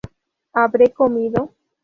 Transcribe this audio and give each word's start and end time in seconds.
¿Habré 0.61 0.89
comido? 0.91 1.53